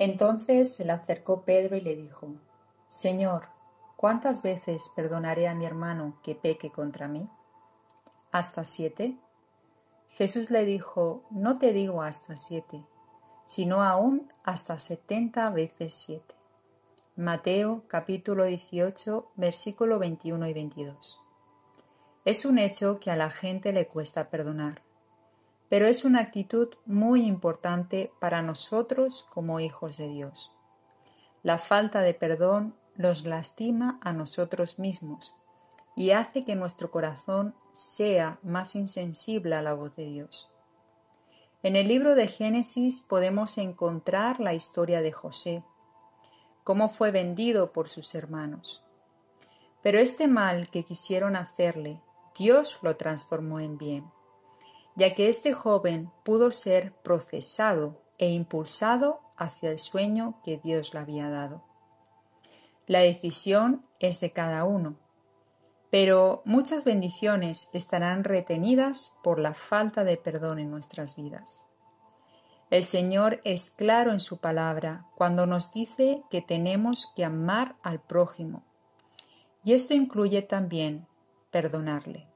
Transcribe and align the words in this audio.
Entonces 0.00 0.74
se 0.74 0.86
le 0.86 0.92
acercó 0.92 1.42
Pedro 1.42 1.76
y 1.76 1.82
le 1.82 1.94
dijo, 1.94 2.28
Señor, 2.88 3.48
¿cuántas 3.96 4.42
veces 4.42 4.90
perdonaré 4.96 5.46
a 5.46 5.54
mi 5.54 5.66
hermano 5.66 6.18
que 6.22 6.34
peque 6.34 6.70
contra 6.72 7.06
mí? 7.06 7.28
¿Hasta 8.32 8.64
siete? 8.64 9.18
Jesús 10.08 10.50
le 10.50 10.64
dijo, 10.64 11.22
No 11.28 11.58
te 11.58 11.74
digo 11.74 12.00
hasta 12.00 12.34
siete, 12.34 12.82
sino 13.44 13.82
aún 13.82 14.32
hasta 14.42 14.78
setenta 14.78 15.50
veces 15.50 15.92
siete. 15.92 16.34
Mateo 17.16 17.84
capítulo 17.86 18.44
18 18.44 19.32
versículo 19.36 19.98
21 19.98 20.46
y 20.46 20.54
22. 20.54 21.20
Es 22.24 22.46
un 22.46 22.58
hecho 22.58 23.00
que 23.00 23.10
a 23.10 23.16
la 23.16 23.28
gente 23.28 23.74
le 23.74 23.86
cuesta 23.86 24.30
perdonar, 24.30 24.80
pero 25.70 25.86
es 25.86 26.04
una 26.04 26.20
actitud 26.20 26.68
muy 26.84 27.24
importante 27.24 28.12
para 28.18 28.42
nosotros 28.42 29.26
como 29.30 29.60
hijos 29.60 29.96
de 29.96 30.08
Dios. 30.08 30.52
La 31.44 31.58
falta 31.58 32.00
de 32.00 32.12
perdón 32.12 32.74
los 32.96 33.24
lastima 33.24 33.98
a 34.02 34.12
nosotros 34.12 34.80
mismos 34.80 35.36
y 35.94 36.10
hace 36.10 36.44
que 36.44 36.56
nuestro 36.56 36.90
corazón 36.90 37.54
sea 37.72 38.40
más 38.42 38.74
insensible 38.74 39.54
a 39.54 39.62
la 39.62 39.72
voz 39.74 39.94
de 39.94 40.06
Dios. 40.06 40.50
En 41.62 41.76
el 41.76 41.86
libro 41.86 42.16
de 42.16 42.26
Génesis 42.26 43.00
podemos 43.00 43.56
encontrar 43.56 44.40
la 44.40 44.54
historia 44.54 45.00
de 45.02 45.12
José, 45.12 45.62
cómo 46.64 46.88
fue 46.88 47.12
vendido 47.12 47.72
por 47.72 47.88
sus 47.88 48.14
hermanos. 48.16 48.84
Pero 49.82 50.00
este 50.00 50.26
mal 50.26 50.68
que 50.68 50.84
quisieron 50.84 51.36
hacerle, 51.36 52.00
Dios 52.36 52.80
lo 52.82 52.96
transformó 52.96 53.60
en 53.60 53.78
bien, 53.78 54.10
ya 54.96 55.14
que 55.14 55.28
este 55.28 55.52
joven 55.52 56.10
pudo 56.24 56.52
ser 56.52 56.92
procesado 57.02 58.02
e 58.18 58.30
impulsado 58.30 59.20
hacia 59.36 59.70
el 59.70 59.78
sueño 59.78 60.40
que 60.44 60.58
Dios 60.58 60.92
le 60.92 61.00
había 61.00 61.30
dado. 61.30 61.64
La 62.86 63.00
decisión 63.00 63.86
es 63.98 64.20
de 64.20 64.32
cada 64.32 64.64
uno, 64.64 64.96
pero 65.90 66.42
muchas 66.44 66.84
bendiciones 66.84 67.70
estarán 67.72 68.24
retenidas 68.24 69.16
por 69.22 69.38
la 69.38 69.54
falta 69.54 70.04
de 70.04 70.16
perdón 70.16 70.58
en 70.58 70.70
nuestras 70.70 71.16
vidas. 71.16 71.70
El 72.70 72.84
Señor 72.84 73.40
es 73.42 73.70
claro 73.72 74.12
en 74.12 74.20
su 74.20 74.38
palabra 74.38 75.06
cuando 75.16 75.46
nos 75.46 75.72
dice 75.72 76.22
que 76.30 76.40
tenemos 76.40 77.12
que 77.16 77.24
amar 77.24 77.74
al 77.82 78.00
prójimo. 78.00 78.62
Y 79.64 79.72
esto 79.72 79.92
incluye 79.92 80.42
también 80.42 81.08
perdonarle. 81.50 82.29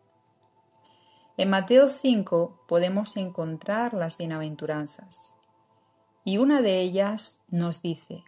En 1.36 1.50
Mateo 1.50 1.88
5 1.88 2.60
podemos 2.68 3.16
encontrar 3.16 3.92
las 3.92 4.18
bienaventuranzas. 4.18 5.34
Y 6.22 6.38
una 6.38 6.62
de 6.62 6.80
ellas 6.80 7.40
nos 7.48 7.82
dice, 7.82 8.22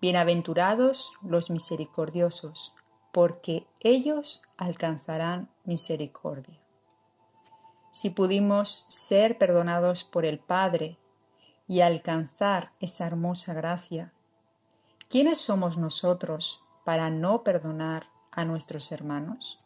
Bienaventurados 0.00 1.12
los 1.22 1.50
misericordiosos, 1.50 2.74
porque 3.12 3.68
ellos 3.78 4.42
alcanzarán 4.56 5.50
misericordia. 5.64 6.58
Si 7.92 8.10
pudimos 8.10 8.86
ser 8.88 9.38
perdonados 9.38 10.02
por 10.02 10.24
el 10.24 10.40
Padre 10.40 10.98
y 11.68 11.80
alcanzar 11.80 12.72
esa 12.80 13.06
hermosa 13.06 13.54
gracia, 13.54 14.12
¿quiénes 15.08 15.38
somos 15.38 15.78
nosotros 15.78 16.64
para 16.84 17.08
no 17.08 17.44
perdonar 17.44 18.08
a 18.32 18.44
nuestros 18.44 18.90
hermanos? 18.90 19.60